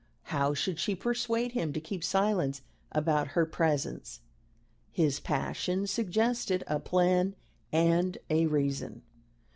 [0.33, 4.21] How should she persuade him to keep silence about her presence?
[4.91, 7.35] His passion suggested a plan
[7.71, 9.03] and a reason.